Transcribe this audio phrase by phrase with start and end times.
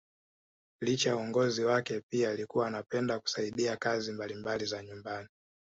[0.81, 5.29] Licha ya uongozi wake pia alikuwa anapenda kusaidia kazi mbalimbali za nyumbani